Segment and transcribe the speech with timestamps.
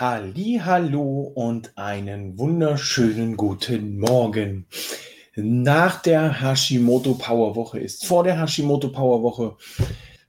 [0.00, 4.64] Hallo und einen wunderschönen guten Morgen.
[5.36, 9.58] Nach der Hashimoto Power Woche ist vor der Hashimoto Power Woche.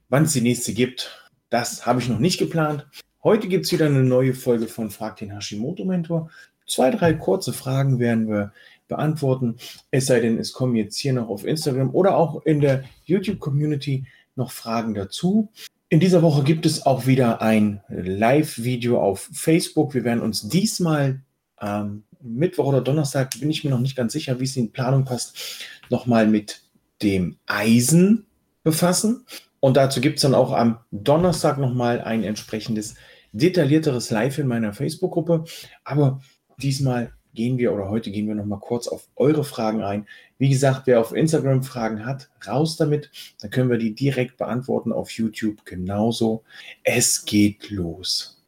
[0.09, 2.85] Wann es die nächste gibt, das habe ich noch nicht geplant.
[3.23, 6.29] Heute gibt es wieder eine neue Folge von Frag den Hashimoto Mentor.
[6.67, 8.51] Zwei, drei kurze Fragen werden wir
[8.89, 9.55] beantworten.
[9.89, 13.39] Es sei denn, es kommen jetzt hier noch auf Instagram oder auch in der YouTube
[13.39, 15.47] Community noch Fragen dazu.
[15.91, 19.93] In dieser Woche gibt es auch wieder ein Live-Video auf Facebook.
[19.93, 21.19] Wir werden uns diesmal
[21.59, 25.03] ähm, Mittwoch oder Donnerstag, bin ich mir noch nicht ganz sicher, wie es in Planung
[25.03, 26.61] passt, nochmal mit
[27.03, 28.25] dem Eisen
[28.63, 29.25] befassen.
[29.59, 32.95] Und dazu gibt es dann auch am Donnerstag nochmal ein entsprechendes
[33.33, 35.43] detaillierteres Live in meiner Facebook-Gruppe.
[35.83, 36.21] Aber
[36.57, 40.07] diesmal gehen wir oder heute gehen wir noch mal kurz auf eure Fragen ein.
[40.41, 43.11] Wie gesagt, wer auf Instagram Fragen hat, raus damit.
[43.41, 46.43] Dann können wir die direkt beantworten auf YouTube genauso.
[46.83, 48.43] Es geht los.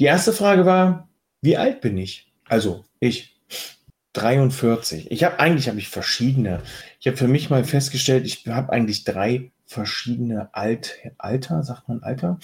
[0.00, 1.06] Die erste Frage war,
[1.42, 2.32] wie alt bin ich?
[2.48, 3.38] Also ich
[4.14, 5.10] 43.
[5.10, 6.62] Ich habe eigentlich habe ich verschiedene.
[6.98, 12.02] Ich habe für mich mal festgestellt, ich habe eigentlich drei verschiedene Alt, Alter, sagt man
[12.02, 12.38] Alter.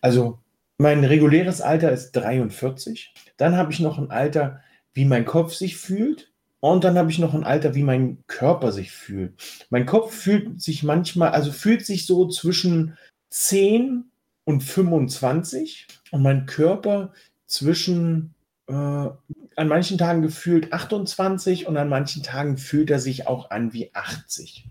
[0.00, 0.38] Also
[0.78, 3.12] mein reguläres Alter ist 43.
[3.36, 4.62] Dann habe ich noch ein Alter,
[4.94, 6.32] wie mein Kopf sich fühlt.
[6.60, 9.34] Und dann habe ich noch ein Alter, wie mein Körper sich fühlt.
[9.70, 12.96] Mein Kopf fühlt sich manchmal, also fühlt sich so zwischen
[13.30, 14.04] 10
[14.44, 17.12] und 25 und mein Körper
[17.46, 18.34] zwischen
[18.68, 23.72] äh, an manchen Tagen gefühlt 28 und an manchen Tagen fühlt er sich auch an
[23.72, 24.66] wie 80.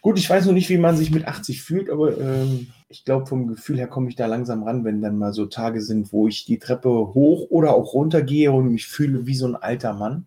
[0.00, 3.26] Gut, ich weiß noch nicht, wie man sich mit 80 fühlt, aber ähm, ich glaube,
[3.26, 6.28] vom Gefühl her komme ich da langsam ran, wenn dann mal so Tage sind, wo
[6.28, 9.94] ich die Treppe hoch oder auch runter gehe und mich fühle wie so ein alter
[9.94, 10.26] Mann.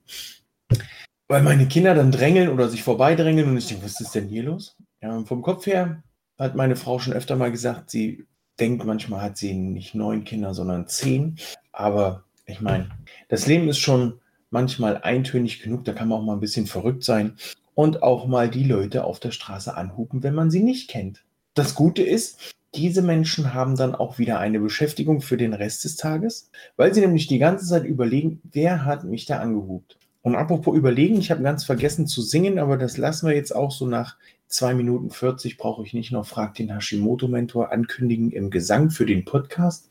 [1.27, 4.43] Weil meine Kinder dann drängeln oder sich vorbeidrängeln und ich denke, was ist denn hier
[4.43, 4.75] los?
[5.01, 6.03] Ja, vom Kopf her
[6.37, 8.25] hat meine Frau schon öfter mal gesagt, sie
[8.59, 11.37] denkt, manchmal hat sie nicht neun Kinder, sondern zehn.
[11.71, 12.89] Aber ich meine,
[13.29, 17.03] das Leben ist schon manchmal eintönig genug, da kann man auch mal ein bisschen verrückt
[17.03, 17.37] sein
[17.73, 21.23] und auch mal die Leute auf der Straße anhupen, wenn man sie nicht kennt.
[21.53, 25.95] Das Gute ist, diese Menschen haben dann auch wieder eine Beschäftigung für den Rest des
[25.95, 29.97] Tages, weil sie nämlich die ganze Zeit überlegen, wer hat mich da angehupt.
[30.21, 33.71] Und apropos überlegen, ich habe ganz vergessen zu singen, aber das lassen wir jetzt auch
[33.71, 34.17] so nach
[34.47, 39.25] 2 Minuten 40 brauche ich nicht noch, fragt den Hashimoto-Mentor ankündigen im Gesang für den
[39.25, 39.87] Podcast.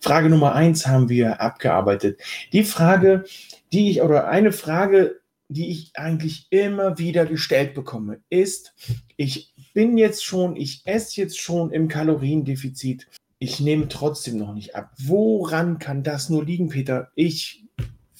[0.00, 2.20] Frage Nummer 1 haben wir abgearbeitet.
[2.52, 3.24] Die Frage,
[3.72, 8.74] die ich, oder eine Frage, die ich eigentlich immer wieder gestellt bekomme, ist,
[9.16, 13.06] ich bin jetzt schon, ich esse jetzt schon im Kaloriendefizit,
[13.38, 14.92] ich nehme trotzdem noch nicht ab.
[14.98, 17.10] Woran kann das nur liegen, Peter?
[17.14, 17.63] Ich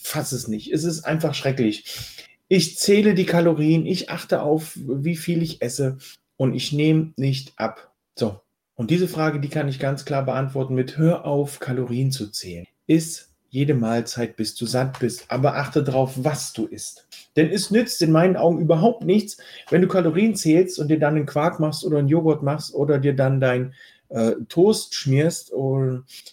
[0.04, 0.70] fasse es nicht.
[0.70, 1.84] Es ist einfach schrecklich.
[2.48, 5.96] Ich zähle die Kalorien, ich achte auf, wie viel ich esse
[6.36, 7.92] und ich nehme nicht ab.
[8.14, 8.40] So.
[8.74, 12.66] Und diese Frage, die kann ich ganz klar beantworten mit Hör auf, Kalorien zu zählen.
[12.86, 15.24] Ist jede Mahlzeit, bis du satt bist.
[15.28, 17.06] Aber achte darauf, was du isst.
[17.36, 19.38] Denn es nützt in meinen Augen überhaupt nichts,
[19.70, 22.98] wenn du Kalorien zählst und dir dann einen Quark machst oder einen Joghurt machst oder
[22.98, 23.74] dir dann dein
[24.10, 25.52] äh, Toast schmierst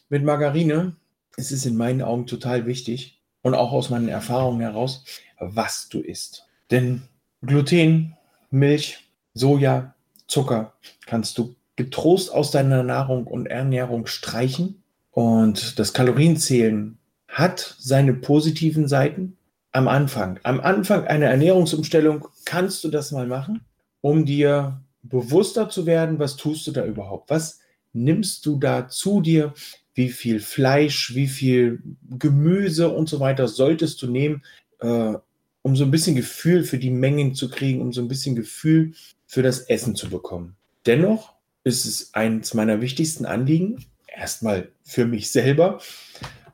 [0.09, 0.95] mit Margarine.
[1.37, 5.03] Es ist in meinen Augen total wichtig und auch aus meinen Erfahrungen heraus,
[5.39, 6.47] was du isst.
[6.69, 7.03] Denn
[7.41, 8.15] Gluten,
[8.49, 9.95] Milch, Soja,
[10.27, 10.73] Zucker
[11.05, 14.83] kannst du getrost aus deiner Nahrung und Ernährung streichen.
[15.11, 16.97] Und das Kalorienzählen
[17.27, 19.37] hat seine positiven Seiten
[19.71, 20.39] am Anfang.
[20.43, 23.61] Am Anfang einer Ernährungsumstellung kannst du das mal machen,
[24.01, 27.29] um dir bewusster zu werden, was tust du da überhaupt?
[27.29, 27.59] Was
[27.93, 29.53] nimmst du da zu dir?
[29.93, 34.43] Wie viel Fleisch, wie viel Gemüse und so weiter solltest du nehmen,
[34.79, 35.13] äh,
[35.61, 38.93] um so ein bisschen Gefühl für die Mengen zu kriegen, um so ein bisschen Gefühl
[39.27, 40.55] für das Essen zu bekommen.
[40.85, 45.79] Dennoch ist es eines meiner wichtigsten Anliegen, erstmal für mich selber,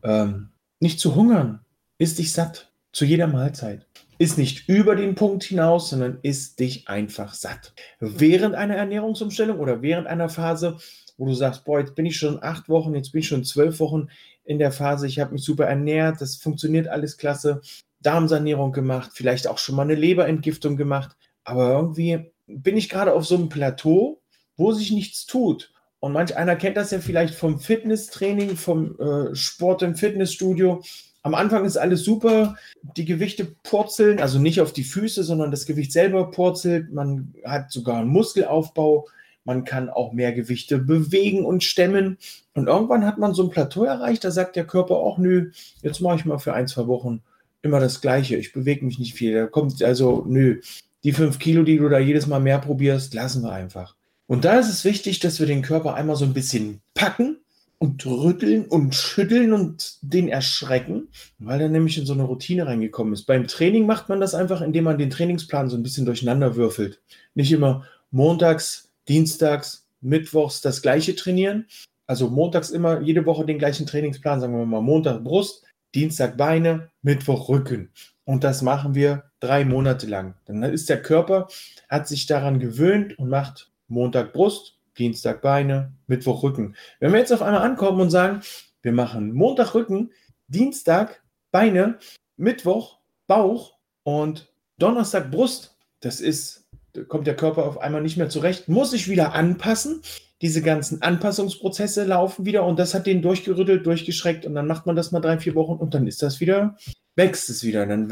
[0.04, 0.50] ähm,
[0.80, 1.62] nicht zu hungern.
[1.98, 3.87] Ist dich satt zu jeder Mahlzeit.
[4.20, 7.74] Ist nicht über den Punkt hinaus, sondern ist dich einfach satt.
[8.00, 10.78] Während einer Ernährungsumstellung oder während einer Phase,
[11.18, 13.80] wo du sagst, boah, jetzt bin ich schon acht Wochen, jetzt bin ich schon zwölf
[13.80, 14.08] Wochen
[14.44, 17.62] in der Phase, ich habe mich super ernährt, das funktioniert alles klasse,
[18.02, 23.26] Darmsanierung gemacht, vielleicht auch schon mal eine Leberentgiftung gemacht, aber irgendwie bin ich gerade auf
[23.26, 24.22] so einem Plateau,
[24.56, 25.74] wo sich nichts tut.
[26.00, 30.84] Und manch einer kennt das ja vielleicht vom Fitnesstraining, vom äh, Sport im Fitnessstudio.
[31.28, 32.56] Am Anfang ist alles super,
[32.96, 36.94] die Gewichte purzeln, also nicht auf die Füße, sondern das Gewicht selber purzelt.
[36.94, 39.10] Man hat sogar einen Muskelaufbau,
[39.44, 42.18] man kann auch mehr Gewichte bewegen und stemmen.
[42.54, 45.52] Und irgendwann hat man so ein Plateau erreicht, da sagt der Körper auch, nö,
[45.82, 47.22] jetzt mache ich mal für ein, zwei Wochen
[47.62, 48.38] immer das Gleiche.
[48.38, 49.34] Ich bewege mich nicht viel.
[49.34, 50.62] Da kommt also, nö,
[51.04, 53.98] die fünf Kilo, die du da jedes Mal mehr probierst, lassen wir einfach.
[54.28, 57.40] Und da ist es wichtig, dass wir den Körper einmal so ein bisschen packen
[57.80, 63.14] und rütteln und schütteln und den erschrecken, weil er nämlich in so eine Routine reingekommen
[63.14, 63.26] ist.
[63.26, 67.02] Beim Training macht man das einfach, indem man den Trainingsplan so ein bisschen durcheinander würfelt.
[67.36, 71.68] Nicht immer montags, dienstags, mittwochs das gleiche trainieren.
[72.08, 75.64] Also montags immer jede Woche den gleichen Trainingsplan, sagen wir mal Montag Brust,
[75.94, 77.92] Dienstag Beine, Mittwoch Rücken.
[78.24, 80.36] Und das machen wir drei Monate lang.
[80.46, 81.48] Dann ist der Körper,
[81.90, 86.76] hat sich daran gewöhnt und macht Montag Brust, Dienstag Beine, Mittwoch Rücken.
[87.00, 88.42] Wenn wir jetzt auf einmal ankommen und sagen,
[88.82, 90.12] wir machen Montag Rücken,
[90.48, 92.00] Dienstag Beine,
[92.36, 98.30] Mittwoch Bauch und Donnerstag Brust, das ist, da kommt der Körper auf einmal nicht mehr
[98.30, 100.02] zurecht, muss sich wieder anpassen.
[100.42, 104.96] Diese ganzen Anpassungsprozesse laufen wieder und das hat den durchgerüttelt, durchgeschreckt und dann macht man
[104.96, 106.78] das mal drei, vier Wochen und dann ist das wieder,
[107.16, 107.88] wächst es wieder.
[107.88, 108.08] Dann,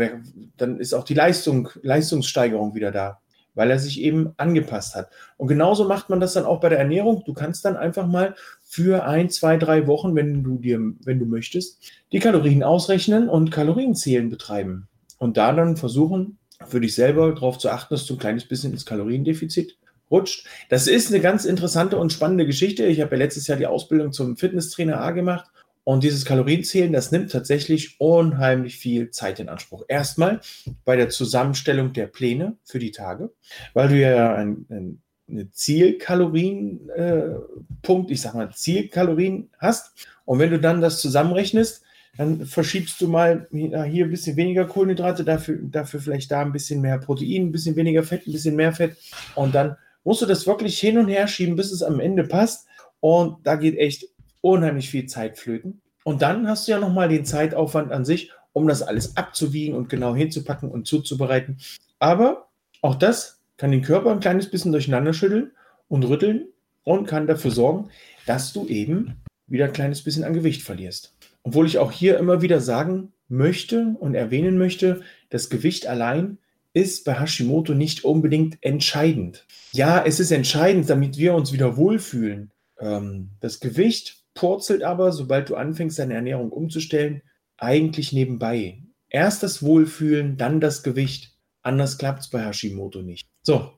[0.57, 3.21] dann ist auch die Leistung, Leistungssteigerung wieder da
[3.55, 5.09] weil er sich eben angepasst hat.
[5.37, 7.23] Und genauso macht man das dann auch bei der Ernährung.
[7.25, 11.25] Du kannst dann einfach mal für ein, zwei, drei Wochen, wenn du dir, wenn du
[11.25, 11.79] möchtest,
[12.11, 14.87] die Kalorien ausrechnen und Kalorienzählen betreiben.
[15.17, 16.37] Und da dann versuchen,
[16.67, 19.77] für dich selber darauf zu achten, dass du ein kleines bisschen ins Kaloriendefizit
[20.11, 20.45] rutscht.
[20.69, 22.85] Das ist eine ganz interessante und spannende Geschichte.
[22.85, 25.49] Ich habe ja letztes Jahr die Ausbildung zum Fitnesstrainer A gemacht
[25.85, 29.85] und dieses Kalorienzählen, das nimmt tatsächlich unheimlich viel Zeit in Anspruch.
[29.87, 30.41] Erstmal
[30.83, 33.31] bei der Zusammenstellung der Pläne für die Tage,
[33.73, 40.07] weil du ja ein, ein eine Zielkalorienpunkt, äh, ich sag mal Zielkalorien hast.
[40.25, 41.83] Und wenn du dann das zusammenrechnest,
[42.17, 46.81] dann verschiebst du mal hier ein bisschen weniger Kohlenhydrate, dafür, dafür vielleicht da ein bisschen
[46.81, 48.95] mehr Protein, ein bisschen weniger Fett, ein bisschen mehr Fett.
[49.35, 52.67] Und dann musst du das wirklich hin und her schieben, bis es am Ende passt.
[53.01, 54.05] Und da geht echt
[54.45, 55.81] unheimlich viel Zeit flöten.
[56.03, 59.89] Und dann hast du ja nochmal den Zeitaufwand an sich, um das alles abzuwiegen und
[59.89, 61.57] genau hinzupacken und zuzubereiten.
[61.97, 62.49] Aber
[62.81, 65.51] auch das kann den Körper ein kleines bisschen durcheinander schütteln
[65.87, 66.47] und rütteln
[66.83, 67.89] und kann dafür sorgen,
[68.27, 69.15] dass du eben
[69.47, 71.15] wieder ein kleines bisschen an Gewicht verlierst.
[71.41, 75.01] Obwohl ich auch hier immer wieder sagen möchte und erwähnen möchte,
[75.31, 76.37] das Gewicht allein
[76.73, 79.45] ist bei Hashimoto nicht unbedingt entscheidend.
[79.71, 82.51] Ja, es ist entscheidend, damit wir uns wieder wohlfühlen.
[82.79, 87.23] Ähm, das Gewicht purzelt aber, sobald du anfängst, deine Ernährung umzustellen,
[87.57, 88.83] eigentlich nebenbei.
[89.09, 91.33] Erst das Wohlfühlen, dann das Gewicht.
[91.63, 93.27] Anders klappt es bei Hashimoto nicht.
[93.41, 93.71] So,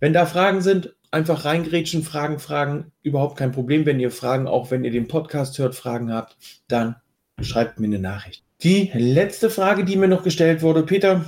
[0.00, 3.86] wenn da Fragen sind, einfach reingrätschen, Fragen, Fragen, überhaupt kein Problem.
[3.86, 6.36] Wenn ihr Fragen, auch wenn ihr den Podcast hört, Fragen habt,
[6.66, 6.96] dann
[7.40, 8.42] schreibt mir eine Nachricht.
[8.62, 11.24] Die letzte Frage, die mir noch gestellt wurde, Peter,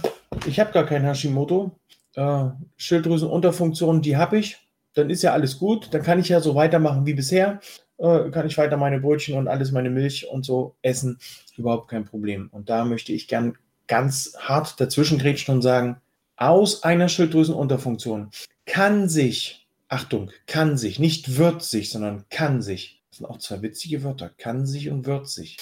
[0.47, 1.73] ich habe gar kein Hashimoto.
[2.15, 2.47] Äh,
[2.77, 4.59] Schilddrüsenunterfunktion, die habe ich.
[4.95, 5.93] Dann ist ja alles gut.
[5.93, 7.61] Dann kann ich ja so weitermachen wie bisher
[7.99, 11.19] äh, kann ich weiter meine Brötchen und alles, meine Milch und so essen.
[11.57, 12.49] Überhaupt kein Problem.
[12.53, 13.57] Und da möchte ich gern
[13.87, 16.01] ganz hart dazwischen grätschen und sagen,
[16.37, 18.31] aus einer Schilddrüsenunterfunktion
[18.67, 23.63] kann sich, Achtung, kann sich, nicht wird sich, sondern kann sich, das sind auch zwei
[23.63, 25.59] witzige Wörter, kann sich und wird sich,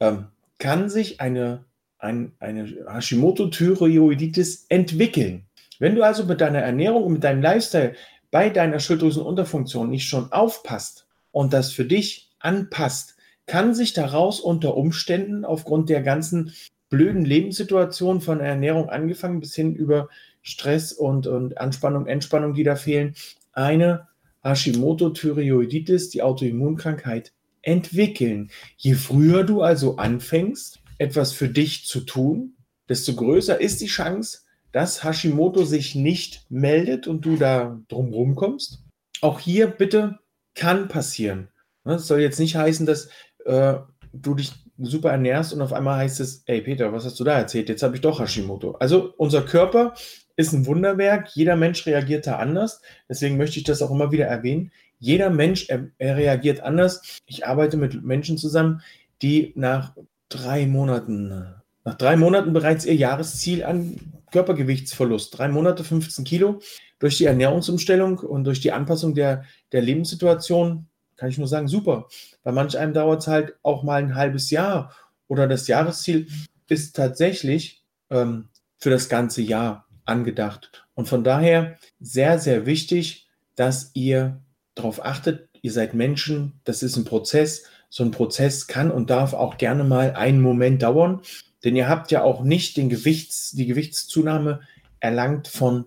[0.00, 0.26] ähm,
[0.58, 1.64] kann sich eine,
[1.98, 5.46] ein, eine Hashimoto-Thyreoiditis entwickeln.
[5.78, 7.94] Wenn du also mit deiner Ernährung und mit deinem Lifestyle
[8.30, 14.76] bei deiner Schilddrüsenunterfunktion nicht schon aufpasst, und das für dich anpasst, kann sich daraus unter
[14.76, 16.52] Umständen aufgrund der ganzen
[16.88, 20.08] blöden Lebenssituation von Ernährung angefangen bis hin über
[20.42, 23.14] Stress und, und Anspannung, Entspannung, die da fehlen,
[23.52, 24.08] eine
[24.44, 27.32] Hashimoto-Thyreoiditis, die Autoimmunkrankheit,
[27.62, 28.50] entwickeln.
[28.76, 32.54] Je früher du also anfängst, etwas für dich zu tun,
[32.88, 34.40] desto größer ist die Chance,
[34.72, 38.82] dass Hashimoto sich nicht meldet und du da drumherum kommst.
[39.20, 40.18] Auch hier bitte
[40.54, 41.48] kann passieren.
[41.84, 43.08] Ne, das soll jetzt nicht heißen, dass
[43.44, 43.74] äh,
[44.12, 47.38] du dich super ernährst und auf einmal heißt es, ey Peter, was hast du da
[47.38, 47.68] erzählt?
[47.68, 48.72] Jetzt habe ich doch Hashimoto.
[48.72, 49.94] Also unser Körper
[50.36, 51.30] ist ein Wunderwerk.
[51.34, 52.80] Jeder Mensch reagiert da anders.
[53.08, 54.72] Deswegen möchte ich das auch immer wieder erwähnen.
[54.98, 57.20] Jeder Mensch, er, er reagiert anders.
[57.26, 58.82] Ich arbeite mit Menschen zusammen,
[59.20, 59.94] die nach
[60.28, 61.54] drei Monaten,
[61.84, 66.60] nach drei Monaten bereits ihr Jahresziel an Körpergewichtsverlust, drei Monate 15 Kilo,
[66.98, 70.86] durch die Ernährungsumstellung und durch die Anpassung der, der Lebenssituation,
[71.16, 72.08] kann ich nur sagen, super.
[72.42, 74.92] Bei manch einem dauert es halt auch mal ein halbes Jahr
[75.28, 76.26] oder das Jahresziel
[76.68, 78.48] ist tatsächlich ähm,
[78.78, 80.86] für das ganze Jahr angedacht.
[80.94, 84.40] Und von daher sehr, sehr wichtig, dass ihr
[84.74, 87.64] darauf achtet, ihr seid Menschen, das ist ein Prozess.
[87.88, 91.20] So ein Prozess kann und darf auch gerne mal einen Moment dauern,
[91.64, 94.60] denn ihr habt ja auch nicht den Gewichts, die Gewichtszunahme
[95.00, 95.86] erlangt von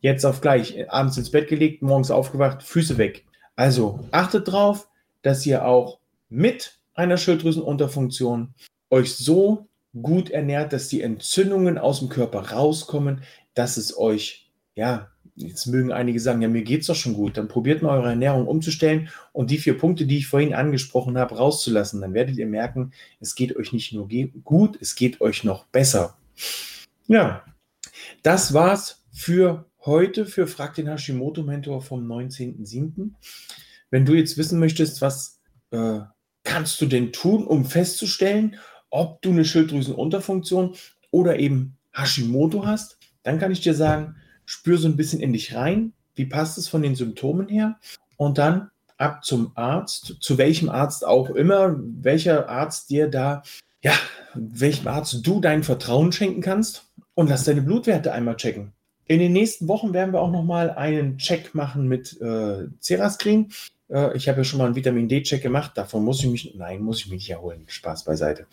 [0.00, 3.24] jetzt auf gleich, abends ins Bett gelegt, morgens aufgewacht, Füße weg.
[3.56, 4.88] Also achtet drauf,
[5.22, 8.54] dass ihr auch mit einer Schilddrüsenunterfunktion
[8.90, 9.66] euch so
[10.02, 13.22] gut ernährt, dass die Entzündungen aus dem Körper rauskommen,
[13.54, 17.36] dass es euch ja, jetzt mögen einige sagen, ja, mir geht es doch schon gut.
[17.36, 21.36] Dann probiert mal eure Ernährung umzustellen und die vier Punkte, die ich vorhin angesprochen habe,
[21.36, 22.00] rauszulassen.
[22.00, 24.08] Dann werdet ihr merken, es geht euch nicht nur
[24.44, 26.16] gut, es geht euch noch besser.
[27.06, 27.44] Ja,
[28.22, 33.10] das war's für heute für Frag den Hashimoto Mentor vom 19.07.
[33.90, 36.00] Wenn du jetzt wissen möchtest, was äh,
[36.42, 38.56] kannst du denn tun, um festzustellen,
[38.90, 40.74] ob du eine Schilddrüsenunterfunktion
[41.10, 45.54] oder eben Hashimoto hast, dann kann ich dir sagen, spür so ein bisschen in dich
[45.54, 47.76] rein, wie passt es von den Symptomen her
[48.16, 53.42] und dann ab zum Arzt, zu welchem Arzt auch immer, welcher Arzt dir da,
[53.82, 53.92] ja,
[54.34, 58.72] welchem Arzt du dein Vertrauen schenken kannst und lass deine Blutwerte einmal checken.
[59.06, 63.50] In den nächsten Wochen werden wir auch nochmal einen Check machen mit äh, Cerascreen.
[63.90, 65.72] Äh, ich habe ja schon mal einen Vitamin D-Check gemacht.
[65.74, 67.64] Davon muss ich mich, nein, muss ich mich nicht erholen.
[67.66, 68.46] Spaß beiseite.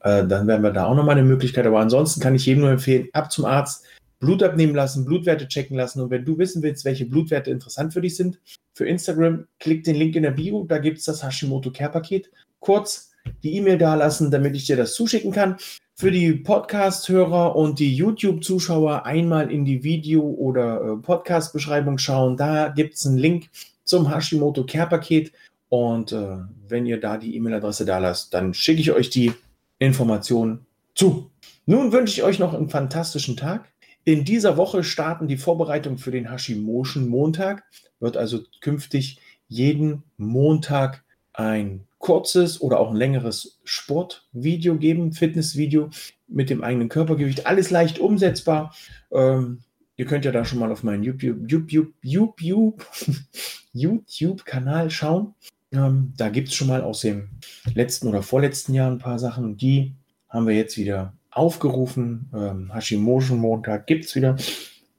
[0.00, 1.66] Äh, dann werden wir da auch nochmal eine Möglichkeit.
[1.66, 3.84] Aber ansonsten kann ich jedem nur empfehlen, ab zum Arzt,
[4.18, 6.00] Blut abnehmen lassen, Blutwerte checken lassen.
[6.00, 8.38] Und wenn du wissen willst, welche Blutwerte interessant für dich sind,
[8.74, 12.30] für Instagram, klick den Link in der Bio, da gibt es das Hashimoto Care Paket.
[12.60, 13.10] Kurz
[13.42, 15.56] die E-Mail dalassen, damit ich dir das zuschicken kann.
[15.94, 22.36] Für die Podcast-Hörer und die YouTube-Zuschauer einmal in die Video- oder äh, Podcast-Beschreibung schauen.
[22.36, 23.48] Da gibt es einen Link
[23.84, 25.32] zum Hashimoto Care Paket.
[25.68, 26.36] Und äh,
[26.68, 29.32] wenn ihr da die E-Mail-Adresse da lasst, dann schicke ich euch die
[29.78, 31.30] Informationen zu.
[31.64, 33.68] Nun wünsche ich euch noch einen fantastischen Tag.
[34.06, 37.64] In dieser Woche starten die Vorbereitungen für den Hashimotion Montag.
[37.98, 45.90] Wird also künftig jeden Montag ein kurzes oder auch ein längeres Sportvideo geben, Fitnessvideo
[46.28, 47.46] mit dem eigenen Körpergewicht.
[47.46, 48.72] Alles leicht umsetzbar.
[49.10, 49.62] Ähm,
[49.96, 52.86] ihr könnt ja da schon mal auf meinen YouTube, YouTube, YouTube,
[53.72, 55.34] YouTube-Kanal schauen.
[55.72, 57.28] Ähm, da gibt es schon mal aus dem
[57.74, 59.56] letzten oder vorletzten Jahr ein paar Sachen.
[59.56, 59.96] Die
[60.28, 62.30] haben wir jetzt wieder aufgerufen.
[62.34, 64.36] Ähm, Hashimoto Montag gibt es wieder.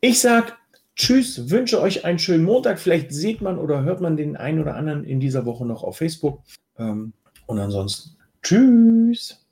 [0.02, 0.54] Ich sage
[0.96, 2.80] Tschüss, wünsche euch einen schönen Montag.
[2.80, 5.98] Vielleicht sieht man oder hört man den einen oder anderen in dieser Woche noch auf
[5.98, 6.42] Facebook.
[6.78, 7.14] Ähm,
[7.46, 9.47] und ansonsten Tschüss.